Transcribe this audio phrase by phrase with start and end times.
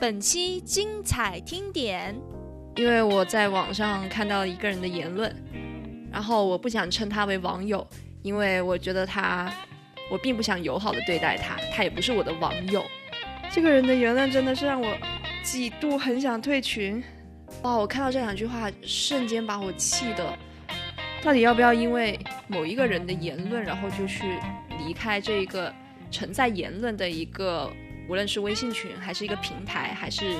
[0.00, 2.14] 本期精彩听点，
[2.76, 5.34] 因为我在网上看到一个人的言论，
[6.12, 7.86] 然后我不想称他为网友，
[8.22, 9.50] 因为我觉得他，
[10.10, 12.84] 我并不想友好的对待他，他也不是我的网友。
[13.50, 14.96] 这个人的言论真的是让我
[15.42, 17.02] 几度很想退群。
[17.62, 20.36] 哇，我看到这两句话，瞬间把我气的，
[21.22, 22.18] 到底要不要因为
[22.48, 24.38] 某一个人的言论，然后就去
[24.84, 25.72] 离开这一个
[26.10, 27.70] 承载言论的一个？
[28.08, 30.36] 无论是微信群，还是一个平台，还是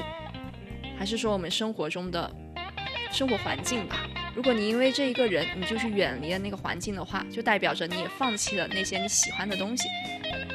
[0.98, 2.30] 还是说我们生活中的
[3.10, 4.06] 生活环境吧。
[4.34, 9.88] 如果你因为这一个人，你就去远离了那个环境的话，就代表着你也放弃了那些你喜欢的东西。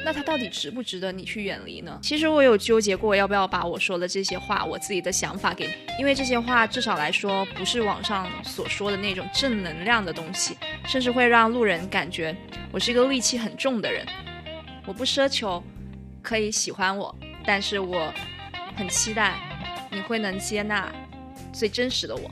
[0.04, 1.98] 那它到底值不值得你去远离呢？
[2.02, 5.68] 其实我有纠结过，要不要把我说的这些话，我自己的想法给，
[5.98, 10.56] 因为这些话至少来说不是网上所说的那种正能量的东西，
[10.86, 12.34] 甚至会让路人感觉
[12.70, 14.06] 我是一个戾气很重的人。
[14.86, 15.62] 我不奢求。
[16.22, 18.12] 可以喜欢我，但是我
[18.76, 19.38] 很期待
[19.90, 20.92] 你会能接纳
[21.52, 22.30] 最真实的我。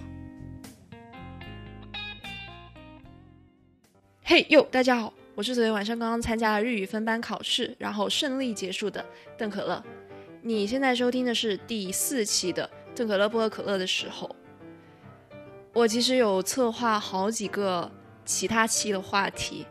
[4.23, 9.05] 嘿哟，大家好，我是昨天晚上刚刚参加了日语分班考试，然后顺利结束的
[9.37, 9.83] 邓可乐。
[10.43, 14.35] 你现在收听的是第四期的邓可乐不喝可乐的时候。
[15.73, 17.91] 我其实有策划好几个
[18.25, 19.67] 其他期的话题。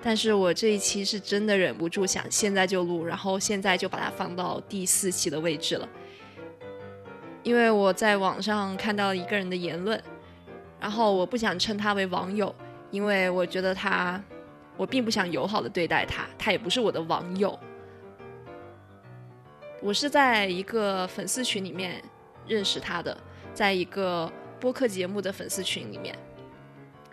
[0.00, 5.88] 但是我这一期是真的忍不住想现在就录，然后现在就把它放到第四期的位置了。
[7.42, 10.00] 因为我在网上看到一个人的言论，
[10.80, 12.54] 然后我不想称他为网友，
[12.90, 14.22] 因为我觉得他，
[14.76, 17.58] 我并不想友好的对待他，他也不是我的网友。
[19.80, 22.02] 我是在一个粉丝群里面
[22.46, 23.16] 认识他的，
[23.52, 26.16] 在一个播客节目的粉丝群里面。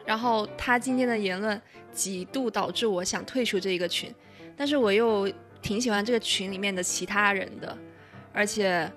[0.05, 1.59] 然后他今天的言论
[1.91, 4.13] 几度导致我想退出这一个群，
[4.55, 7.77] 但是我又挺喜欢这个群里面的其他人的，
[8.31, 8.91] 而且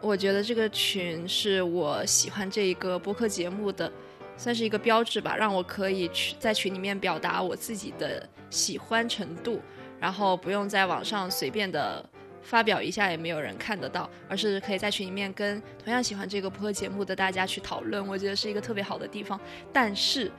[0.00, 3.90] 我觉得这个群是我喜欢这一个播客节目的，
[4.36, 9.60] 算是一个标志吧，让我可以去在群里面表达我自己的喜欢程度，
[9.98, 12.04] 然后不用在网上随便的。
[12.42, 19.40] 发表一下也没有人看得到，而是可以在群里面跟同样喜欢这个播客节目的大家去讨论，我觉得是一个特别好的地方。
[19.72, 20.30] 但是，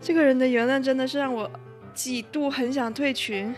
[0.00, 1.50] 这个人的言论真的是让我
[1.94, 3.54] 几度很想退群。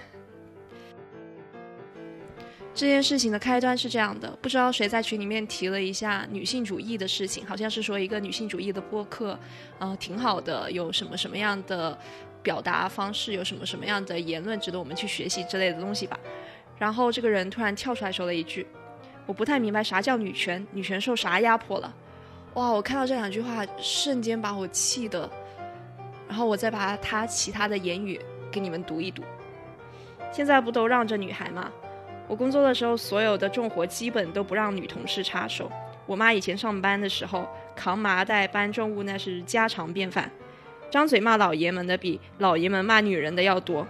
[2.77, 9.39] 这件事情的开端是这样的，不知道谁在群里面提了一下女性主义的事情，好像是说一个女性主义的播客，
[9.79, 11.97] 呃，挺好的，有什么什么样的
[12.43, 16.19] 表达方式，有什么什么样的言论值得我们去学习之类的东西吧。
[16.79, 18.67] 然后这个人突然跳出来说了一句
[19.27, 21.95] ：“我不太明白啥叫女权，女权受啥压迫了？”
[22.55, 22.71] 哇！
[22.71, 25.29] 我看到这两句话，瞬间把我气的。
[26.29, 28.21] 然后我再把他其他的言语
[28.51, 29.23] 给你们读一读。
[30.33, 31.71] 现在不都让着女孩吗？
[32.27, 35.71] 我工作的时候，所有的重活基本都不让女同事插手。
[36.07, 40.31] 我妈以前上班的时候，扛麻袋搬重物那是家常便饭。
[40.91, 43.87] 张嘴骂老爷们的比老爷们骂女人的要多。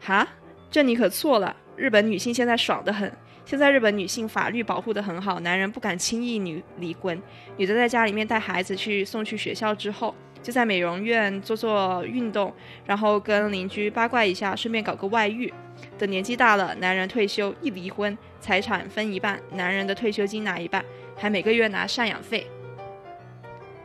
[0.00, 0.26] 哈？
[0.74, 3.08] 这你可错了，日本女性现在爽得很。
[3.44, 7.16] 现在日本女性法律保护得很好，男人不敢轻易女离婚。
[7.56, 10.12] 女的在家里面带孩子去送去学校之后，
[10.42, 12.52] 就在美容院做做运动，
[12.84, 15.54] 然后跟邻居八卦一下，顺便搞个外遇。
[15.96, 22.48] 等年纪大了，男人退休一离婚，财产分一半，男人的退休金拿一半，还每个月拿赡养费。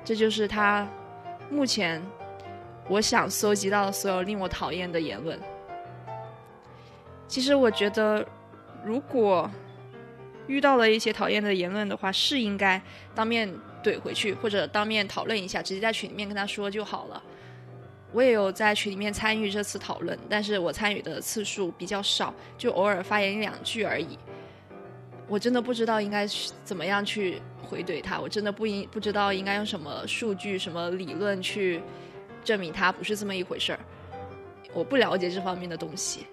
[0.03, 0.87] 这就是他
[1.51, 2.01] 目前
[2.87, 5.39] 我想搜集到的所有令我讨厌的言论。
[7.29, 8.27] 其实我觉得，
[8.83, 9.49] 如果
[10.47, 12.81] 遇到了一些讨厌的言论的话，是应该
[13.13, 13.47] 当面
[13.83, 17.21] 怼回去，或者当面讨论一下，直接在群里面跟他说就好了。
[18.11, 24.17] 我也有在群里面参与这次讨论，但是我参与的次数比较少，就偶尔发言一两句而已。
[25.27, 26.25] 我真的不知道应该
[26.63, 31.79] 怎么样去回怼他，我真的不应不知道应该用什么数据、什么理论去
[32.43, 33.79] 证明他不是这么一回事儿。
[34.73, 36.25] 我不了解这方面的东西。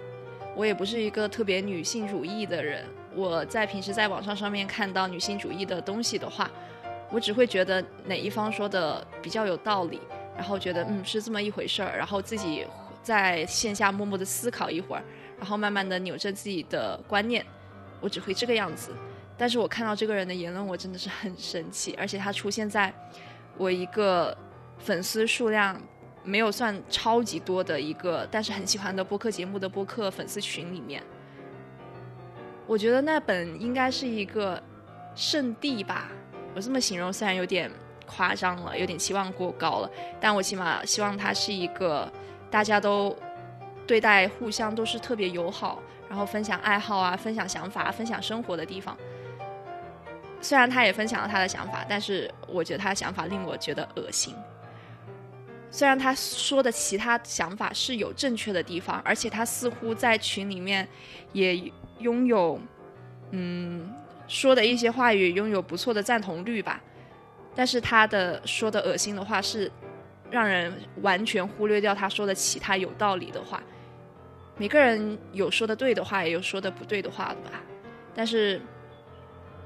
[0.57, 2.83] 我也不是一个特别女性主义的人。
[3.15, 6.51] 我在平时在网上上面看到女性主义的东西的话，
[7.11, 10.01] 我只会觉得哪一方说的比较有道理，
[10.35, 12.67] 然后觉得嗯是这么一回事儿，然后自己
[13.03, 15.03] 在线下默默的思考一会儿，
[15.39, 17.45] 然后慢慢的扭正自己的观念。
[18.01, 18.93] 我只会这个样子。
[19.39, 22.91] 但是我看到这个人的言论，我真的是很生气，而且他出现在
[23.59, 24.35] 我一个
[24.79, 25.79] 粉丝数量。
[26.27, 31.03] 没有算超级多的一个，但是很喜欢的播客节目的播客粉丝群里面，
[32.67, 34.61] 我觉得那本应该是一个
[35.15, 36.11] 圣地吧。
[36.55, 37.71] 我这么形容虽然有点
[38.07, 39.91] 夸张了，有点期望过高了，
[40.21, 42.11] 但我起码希望它是一个
[42.51, 43.17] 大家都
[43.87, 48.97] 对待互相都是特别友好，然后分享爱好啊，分享想法，分享生活的地方。
[50.41, 54.35] 虽然他也分享了他的想法，但是我觉得他的想法令我觉得恶心。
[55.77, 60.89] 虽然他说的其他想法是有正确的地方，而且他似乎在群里面
[61.35, 62.59] 也拥有，
[63.33, 63.93] 嗯，
[64.27, 66.83] 说的一些话语拥有不错的赞同率吧。
[67.55, 69.71] 但是他的说的恶心的话是
[70.31, 73.63] 让人完全忽略掉他说的其他有道理的话。
[74.57, 77.61] 每个人有说的对的话，也有说的不对的话的吧。
[78.15, 78.59] 但是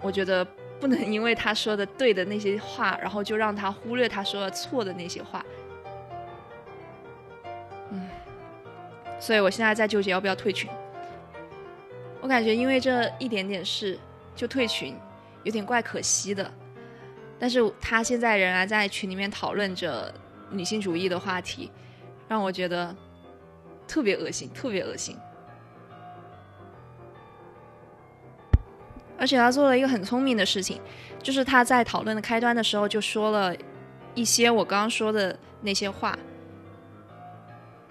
[0.02, 0.44] 我觉得
[0.80, 5.44] 不能因为他说的对的那些话，然后就让他忽略他说的错的那些话。
[9.20, 10.68] 所以我现在在纠结要不要退群。
[12.20, 13.98] 我感觉因为这一点点事
[14.34, 14.96] 就退群，
[15.44, 16.50] 有点怪可惜的。
[17.38, 20.12] 但是他现在仍然在群里面讨论着
[20.50, 21.70] 女性主义的话题，
[22.28, 22.94] 让我觉得
[23.86, 25.16] 特别恶心，特别恶心。
[29.18, 30.80] 而且他做了一个很聪明的事情，
[31.22, 33.54] 就是他在讨论的开端的时候就说了
[34.14, 36.18] 一些我刚刚说的那些话。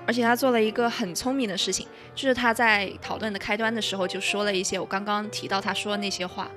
[0.09, 1.85] 而且他做了一个很聪明的事情，
[2.15, 6.49] 就是他在讨论的开端的时候就说了一些我刚刚提到他说的那些话，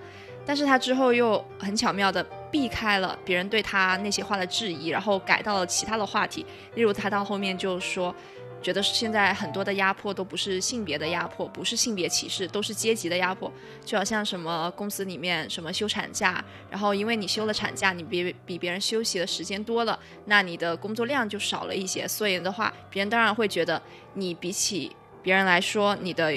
[0.47, 6.47] 但是他之后又很巧妙的避开了别人对他那些话的质疑，然后改到了其他的话题，
[6.77, 8.15] 例如他到后面就说。
[8.63, 13.53] 觉得现在很多的压迫都不是性别的压迫，不是性别歧视，都是阶级的压迫。
[13.85, 22.07] 就好像什么公司里面什么休产假，然后因为你休了产假，你比比别人休息的时间多了，那你的工作量就少了一些。
[22.07, 23.83] 所以的话，别人当然会觉得
[24.15, 26.33] 你比起别人来说，你的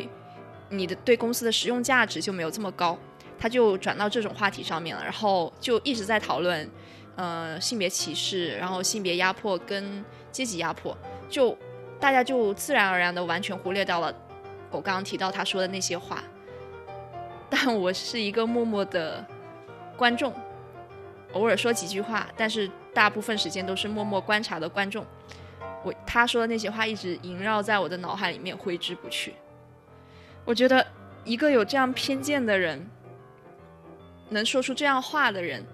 [0.70, 2.98] 你的对公司的实用价值就没有这么高。
[3.38, 6.68] 他就转到这种话题上面了，然后就一直在讨论，
[7.16, 10.98] 呃，性别歧视，然后性别压迫跟阶级压迫，
[11.30, 11.56] 就。
[12.00, 14.14] 大家就自然而然的完全忽略掉了
[14.70, 16.22] 我刚刚提到他说的那些话，
[17.50, 19.26] 但我是一个默默的
[19.96, 20.34] 观众，
[21.32, 25.06] 偶尔说几句话，但是大部分时间都是默默观察的观众。
[25.84, 29.34] 我他说的那些话一直萦绕在我的脑海里面挥之不去。
[30.44, 30.86] 我觉得
[31.24, 32.86] 一个有这样偏见的人，
[34.30, 35.66] 能说出这样话的人，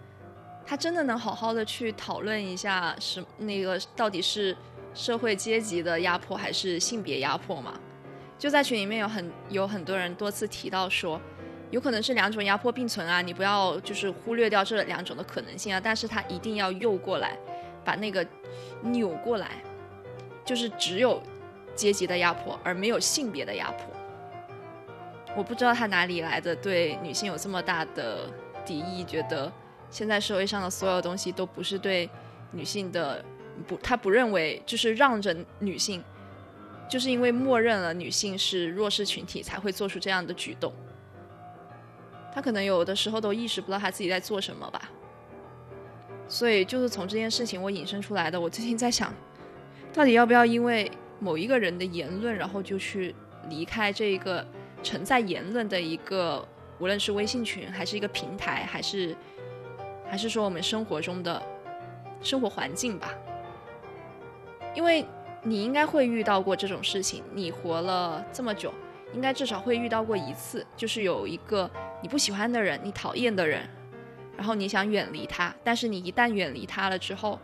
[0.66, 4.56] 他真的能好好的去讨论一下是那个到底是。
[4.94, 7.80] 社会阶级的压迫还是性别压迫嘛？
[8.38, 11.22] 就在群里面有很有很多人多次提到说，
[11.70, 15.80] 有可能是两种压迫并存啊，你不要就是忽略掉这两种的可能性啊。
[15.82, 17.38] 但是他一定要诱过来，
[17.86, 18.26] 把那个
[18.82, 19.64] 扭过来，
[20.44, 21.22] 就是只有
[21.76, 23.86] 阶级的压迫，而没有性别的压迫。
[25.38, 28.28] 我不知道他哪里来的对女性有这么大的
[28.66, 29.50] 敌意，觉得
[29.90, 32.10] 现在社会上的所有东西都不是对
[32.52, 33.24] 女性的。
[33.62, 36.04] 不，他不认为就是让着女性，
[36.90, 40.74] 就是因为默认了女性是弱势群体才会做出这样的举动。
[42.34, 44.90] 他可能有的时候都意识不到他自己在做什么吧。
[46.30, 48.40] 所以就是从这件事情我引申出来的。
[48.40, 49.14] 我最近在想，
[49.92, 53.14] 到底要不要因为某一个人的言论，然后就去
[53.50, 54.46] 离开这一个
[54.82, 56.48] 承载言论的一个，
[56.80, 59.14] 无论是微信群，还是一个平台，还是
[60.10, 61.44] 还是说我们生活中的
[62.22, 63.14] 生活环境吧。
[64.74, 65.06] 因为
[65.44, 68.74] 你应该会遇到过这种事情，你活了这么久，
[69.14, 71.70] 应该至少会遇到过一次，就是有一个
[72.02, 73.68] 你不喜欢的人，你讨厌的人，
[74.38, 77.40] 然后你想远离他，但是你一旦远离他了之后，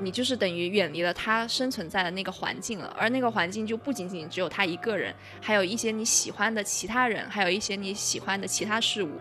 [0.00, 9.12] 你就是等于远离了他生存在的那个环境了，而那个环境就不仅仅只有他一个人，还有一些你喜欢的其他人，还有一些你喜欢的其他事物。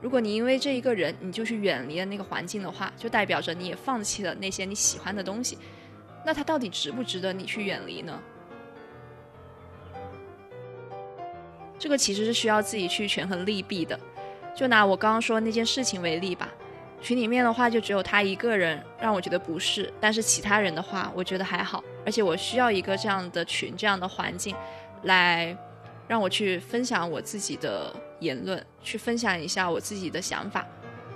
[0.00, 5.58] 如果你因为这一个人，你就去远离了那个环境的话，就代表着你也放弃了那些你喜欢的东西。
[6.24, 8.18] 那他到底值不值得你去远离呢？
[11.78, 13.98] 这个其实是需要自己去权衡利弊的。
[14.54, 16.48] 就拿我刚刚说那件事情为例吧，
[17.02, 21.84] 群里面的话就只有他一个人让我觉得不适，但是其他人的话我觉得还好。
[22.06, 24.56] 而且我需要一个这样的群、这样的环境，
[25.02, 25.54] 来
[26.06, 30.64] 让我去分享我自己的言论，去分享一下我自己的想法，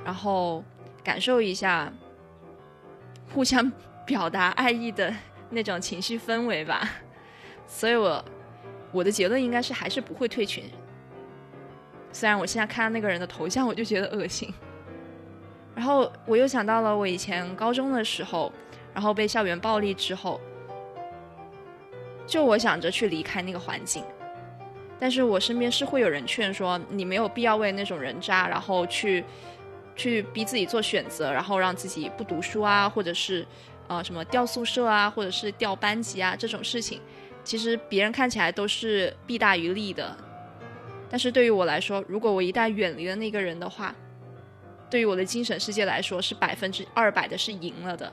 [0.04, 0.62] 然后
[1.02, 1.90] 感受一下
[3.32, 3.72] 互相。
[4.08, 5.14] 表达爱意的
[5.50, 6.88] 那种情绪氛围吧，
[7.66, 8.24] 所以我
[8.90, 10.64] 我的结论应该是还是不会退群。
[12.10, 14.50] 虽然我现在看到那个人的头像，我就觉得恶心。
[15.74, 18.50] 然后我又想到了我以前高中的时候，
[18.94, 20.40] 然后被校园暴力之后，
[22.26, 24.02] 就我想着去离开那个环境，
[24.98, 29.22] 但是我身边是会有人劝说你没有必要为那种人渣，然后去
[29.94, 33.46] 去逼自己做选择，然后让自己不读书啊，或者是。
[33.88, 37.00] 呃，什么调宿舍啊，或者是调班级啊，这种事情，
[37.42, 40.16] 其实别人看起来都是弊大于利的。
[41.11, 43.95] 但是对于我来说，如果我一旦远离了那个人的话，
[44.90, 48.12] 对于我的精神世界来说是百分之二百的是赢了的。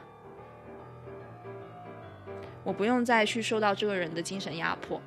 [2.63, 5.01] 我不用再去受到这个人的精神压迫，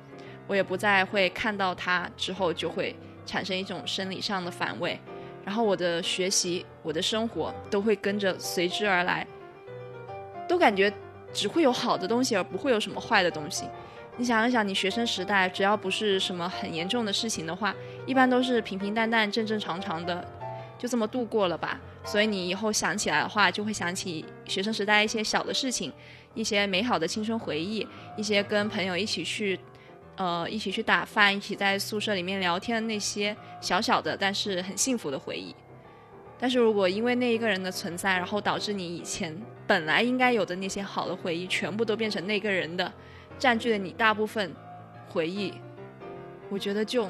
[0.47, 2.95] 我也不再会看到他之后就会
[3.25, 4.99] 产生一种生理上的反胃，
[5.43, 9.27] 然后我的学习、我的生活都会跟着随之而来，
[10.49, 10.91] 都感觉
[11.31, 13.65] 只会有好的东西，而不会有什么坏的东西。
[14.17, 17.73] 你想一想，你学生时代只要不是什么很严重的事情的话，
[18.05, 20.27] 一般都是平平淡淡、正正常常的，
[20.77, 21.79] 就这么度过了吧。
[22.03, 25.93] 所以你以后想起来的话，就会想起学生时代一些小的事情，
[26.33, 27.87] 一些美好的青春回忆，
[28.17, 29.57] 一些跟朋友一起去，
[30.17, 35.55] 呃，一起去打饭，一起在宿舍里面聊天的那些小小的但是很幸福的回忆。
[36.39, 42.91] 但是如果因为那一个人的存在，然后导致你以前本来应该有的那些好的回忆，全部都变成那个人的。
[43.37, 44.53] 占据了你大部分
[45.09, 45.53] 回忆，
[46.49, 47.09] 我觉得就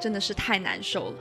[0.00, 1.18] 真的是太难受了。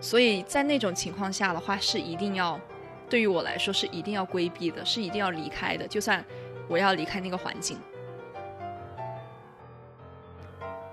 [0.00, 2.60] 所以在那种情况下的话，是一定要
[3.08, 5.86] 对于我来说是一定要规避的，是一定要离开的。
[5.86, 6.24] 就算
[6.68, 7.78] 我要离开那个环境，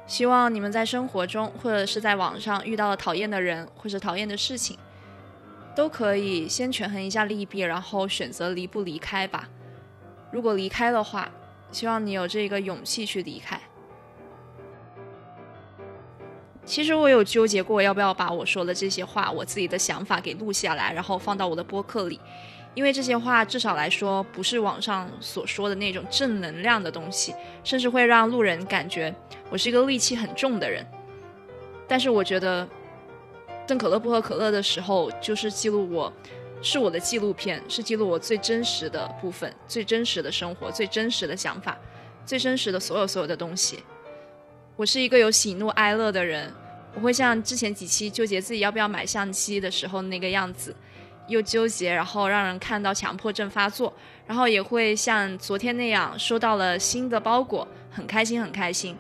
[0.10, 4.76] 希望你们在生活中或者是在网上遇到了讨厌的人或者讨厌的事情，
[5.76, 9.48] 都可以先权衡一下利弊，然后选择离不离开吧。
[10.32, 11.30] 如果离开的话，
[11.72, 13.62] 希望你有这个勇气去离开。
[16.66, 22.20] 其实我有纠结过，要不要把我说的这些话，我自己的想法给录下来，然后放到我的播客里，
[22.80, 29.14] 因为这些话至少来说不是网上所说的那种正能量的东西，甚至会让路人感觉
[29.50, 30.88] 我是一个戾气很重的人。
[31.90, 32.66] 但是我觉得，
[33.68, 36.14] 邓可乐不喝可乐的时候，就是记录我。
[36.62, 41.78] 是我的纪录片，是记录我最真实的部分、最真实的生活、最真实的想法、
[42.26, 43.80] 最真实的所有所有的东西。
[44.78, 46.50] 我是一个有喜怒哀乐的人，
[46.96, 50.74] 我会像之前几期纠结自己要不要买相机的时候那个样子，
[51.30, 53.94] 又纠结，然后让人看到强迫症发作，
[54.28, 58.98] 然后也会像昨天那样收到了新的包裹，很开心很开心，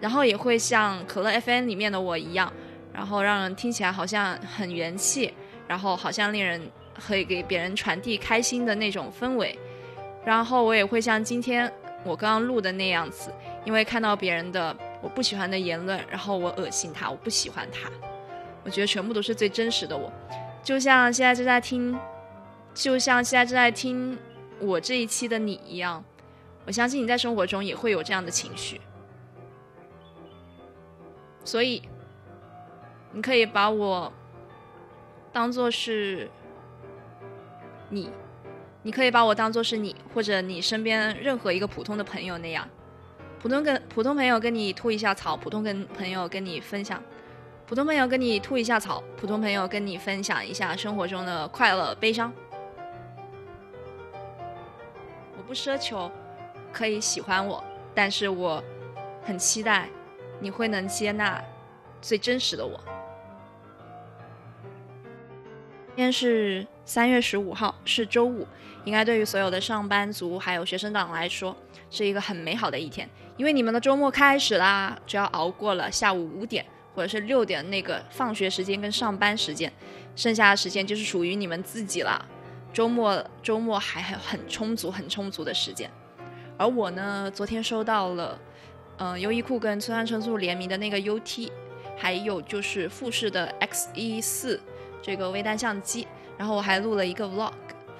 [0.00, 2.50] 然后也会像可乐 FM 里面的我一样，
[2.94, 5.34] 然后让人听起来好像很元气，
[5.68, 6.62] 然后好像令人。
[7.06, 9.54] 可以给别人传递开心的那种氛围，
[10.24, 11.70] 然后我也会像今天
[12.04, 13.30] 我刚刚录的那样子，
[13.66, 17.90] 因为看到别人的我不喜欢的言论，然后我恶心他，我不喜欢他，
[18.64, 20.10] 我觉得全部都是最真实的我，
[20.66, 21.96] 就像现在正在听，
[22.74, 24.18] 就像现在正在听
[24.58, 26.04] 我这一期的你一样，
[26.66, 28.80] 我相信你在生活中也会有这样的情绪，
[31.44, 31.80] 所以
[33.12, 34.12] 你可以把我
[35.32, 36.28] 当做是。
[37.88, 38.10] 你，
[38.82, 42.68] 你可以把我当做是你，或者你身边任何一个普通的朋友那样，
[43.40, 47.00] 普通跟普通朋友跟你吐一下槽，普通跟朋友跟你分享，
[47.66, 52.32] 普通朋友跟你吐一下槽，普通朋友跟你分享一下生活中的快乐悲伤。
[55.36, 56.08] 我不奢求
[56.72, 58.62] 可以喜欢我，但是我
[59.24, 59.88] 很期待
[60.38, 61.42] 你会能接纳
[62.00, 62.78] 最真实的我。
[65.96, 68.46] 今天是三月十五号，是周五，
[68.84, 71.56] 应该对于所有的上班族还有学生党来说，
[71.90, 76.64] 是一个很美好的一天，因为你们的周末开始啦，只要熬过了下午五点
[76.96, 79.70] 或者是六点那个放学时间跟上班时间，
[80.16, 82.26] 剩下的时间就是属于你们自己了。
[82.72, 85.90] 周末周末还很充足，很充足的时间。
[86.56, 88.38] 而我呢，昨天收到了，
[88.96, 91.50] 嗯，优衣库跟村上春树联名的那个 UT，
[91.98, 94.58] 还有就是富士的 X 一四。
[95.02, 97.52] 这个微单相机，然后我还录了一个 vlog，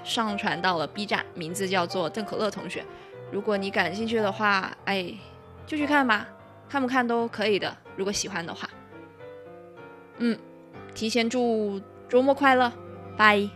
[0.03, 2.85] 上传到了 B 站，名字叫做邓可乐同学。
[3.31, 5.15] 如果你感兴趣的话，哎，
[5.67, 6.27] 就去看吧，
[6.69, 7.77] 看不看都可以的。
[7.95, 8.69] 如果喜欢的话，
[10.19, 10.39] 嗯，
[10.95, 12.73] 提前祝周末快乐，
[13.17, 13.49] 拜。